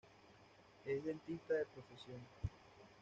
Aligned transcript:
Es 0.83 1.03
dentista 1.05 1.53
de 1.53 1.65
profesión. 1.65 2.21